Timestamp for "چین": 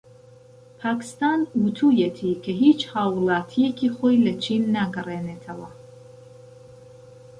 4.43-4.63